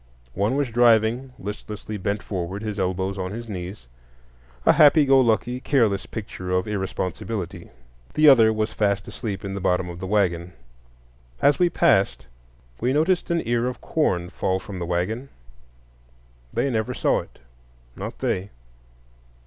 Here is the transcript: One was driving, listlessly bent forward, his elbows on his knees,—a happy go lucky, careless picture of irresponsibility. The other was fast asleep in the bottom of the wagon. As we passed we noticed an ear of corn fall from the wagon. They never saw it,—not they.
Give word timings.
One 0.33 0.55
was 0.55 0.71
driving, 0.71 1.31
listlessly 1.37 1.95
bent 1.97 2.23
forward, 2.23 2.63
his 2.63 2.79
elbows 2.79 3.19
on 3.19 3.29
his 3.31 3.47
knees,—a 3.47 4.71
happy 4.73 5.05
go 5.05 5.21
lucky, 5.21 5.59
careless 5.59 6.07
picture 6.07 6.49
of 6.49 6.67
irresponsibility. 6.67 7.69
The 8.15 8.27
other 8.27 8.51
was 8.51 8.73
fast 8.73 9.07
asleep 9.07 9.45
in 9.45 9.53
the 9.53 9.61
bottom 9.61 9.89
of 9.89 9.99
the 9.99 10.07
wagon. 10.07 10.53
As 11.39 11.59
we 11.59 11.69
passed 11.69 12.25
we 12.79 12.93
noticed 12.93 13.29
an 13.29 13.47
ear 13.47 13.67
of 13.67 13.79
corn 13.79 14.31
fall 14.31 14.59
from 14.59 14.79
the 14.79 14.87
wagon. 14.87 15.29
They 16.51 16.71
never 16.71 16.95
saw 16.95 17.19
it,—not 17.19 18.17
they. 18.17 18.49